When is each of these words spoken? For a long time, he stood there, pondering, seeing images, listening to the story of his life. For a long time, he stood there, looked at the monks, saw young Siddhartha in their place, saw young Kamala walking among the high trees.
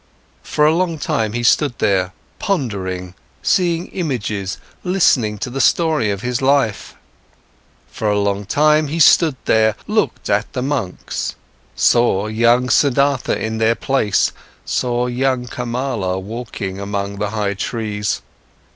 For 0.41 0.65
a 0.65 0.73
long 0.73 0.97
time, 0.97 1.33
he 1.33 1.43
stood 1.43 1.77
there, 1.77 2.11
pondering, 2.39 3.13
seeing 3.43 3.85
images, 3.89 4.57
listening 4.83 5.37
to 5.37 5.51
the 5.51 5.61
story 5.61 6.09
of 6.09 6.21
his 6.23 6.41
life. 6.41 6.95
For 7.87 8.09
a 8.09 8.17
long 8.17 8.45
time, 8.47 8.87
he 8.87 8.99
stood 8.99 9.35
there, 9.45 9.75
looked 9.85 10.27
at 10.27 10.51
the 10.53 10.63
monks, 10.63 11.35
saw 11.75 12.25
young 12.25 12.67
Siddhartha 12.67 13.33
in 13.39 13.59
their 13.59 13.75
place, 13.75 14.31
saw 14.65 15.05
young 15.05 15.45
Kamala 15.45 16.17
walking 16.17 16.79
among 16.79 17.19
the 17.19 17.29
high 17.29 17.53
trees. 17.53 18.23